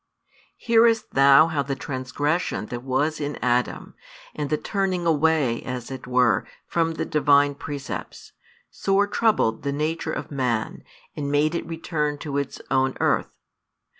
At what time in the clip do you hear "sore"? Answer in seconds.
8.71-9.05